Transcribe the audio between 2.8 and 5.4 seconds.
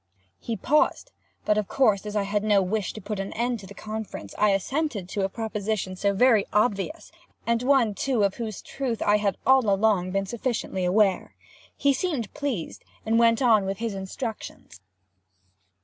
to put an end to the conference, I assented to a